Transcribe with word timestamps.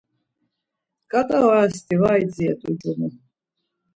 Ǩat̆a 1.11 1.37
orasti 1.47 1.95
var 2.01 2.17
idziret̆u 2.23 2.69
ncumu. 2.73 3.09